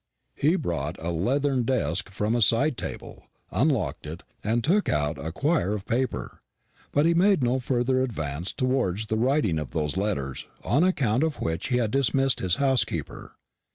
He 0.33 0.55
brought 0.55 0.95
a 0.99 1.11
leathern 1.11 1.61
desk 1.61 2.09
from 2.09 2.35
a 2.35 2.41
side 2.41 2.75
table, 2.75 3.25
unlocked 3.51 4.07
it, 4.07 4.23
and 4.43 4.63
took 4.63 4.89
out 4.89 5.23
a 5.23 5.31
quire 5.31 5.75
of 5.75 5.85
paper; 5.85 6.41
but 6.91 7.05
he 7.05 7.13
made 7.13 7.43
no 7.43 7.59
further 7.59 8.01
advance 8.01 8.51
towards 8.51 9.05
the 9.05 9.17
writing 9.17 9.59
of 9.59 9.69
those 9.73 9.97
letters 9.97 10.47
on 10.63 10.83
account 10.83 11.21
of 11.21 11.35
which 11.39 11.67
he 11.67 11.77
had 11.77 11.91
dismissed 11.91 12.39
his 12.39 12.55
housekeeper. 12.55 13.33